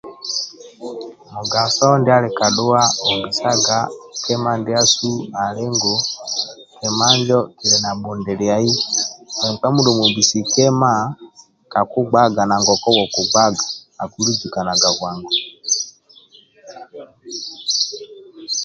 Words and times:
Mugaso 1.33 1.87
ndia 1.99 2.15
ali 2.17 2.29
kadhua 2.39 2.81
ombisaga 3.09 3.79
kima 4.23 4.51
ndiasu 4.59 5.09
alinkugu 5.43 5.95
kima 6.77 7.05
injo 7.15 7.39
kili 7.57 7.77
na 7.83 7.91
bhundiliai 7.99 8.71
nkpan 9.51 9.69
mindio 9.73 9.91
omwombisi 9.93 10.39
kima 10.51 10.91
kakigbaga 11.73 12.41
nanasi 12.43 12.65
gokunuwebokugbaga 12.67 13.61
akliluzukanaga 14.01 14.87
bwamgu 14.97 15.31